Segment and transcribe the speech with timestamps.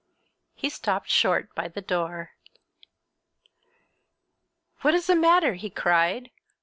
[0.55, 2.31] He stopped short by the door.
[4.79, 6.31] "What is the matter?" he cried.